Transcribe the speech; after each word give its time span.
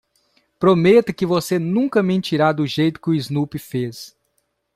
Prometa 0.57 1.13
que 1.13 1.27
você 1.27 1.59
nunca 1.59 2.01
mentirá 2.01 2.51
do 2.51 2.65
jeito 2.65 2.99
que 2.99 3.11
o 3.11 3.13
Snoopy 3.13 3.59
fez. 3.59 4.17